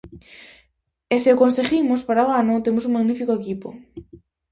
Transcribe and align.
E 1.13 1.15
se 1.23 1.29
o 1.35 1.39
conseguimos, 1.43 2.01
para 2.07 2.27
o 2.27 2.33
ano 2.41 2.63
temos 2.65 2.83
un 2.87 2.95
magnífico 2.97 3.31
equipo. 3.39 3.69